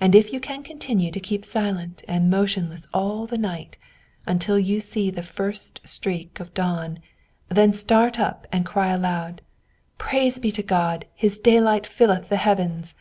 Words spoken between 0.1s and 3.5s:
if you can continue to keep silent and motionless all the